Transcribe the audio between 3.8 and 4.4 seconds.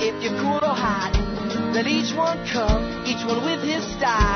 style.